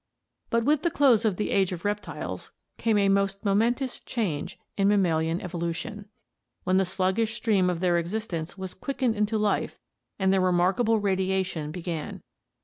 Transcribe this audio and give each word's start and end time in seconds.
But 0.49 0.65
with 0.65 0.81
the 0.81 0.89
close 0.89 1.25
of 1.25 1.37
the 1.37 1.51
Age 1.51 1.71
of 1.71 1.85
Reptiles 1.85 2.51
came 2.79 2.97
a 2.97 3.07
most 3.07 3.45
momentous 3.45 3.99
change 3.99 4.57
in 4.75 4.87
mammalian 4.87 5.39
evolution, 5.39 6.09
when 6.63 6.77
the 6.77 6.85
sluggish 6.85 7.35
stream 7.35 7.69
of 7.69 7.81
their 7.81 7.99
existence 7.99 8.57
was 8.57 8.73
quickened 8.73 9.15
into 9.15 9.37
life 9.37 9.77
and 10.17 10.33
their 10.33 10.41
remarkable 10.41 10.97
radiation 10.99 11.69
began. 11.71 12.23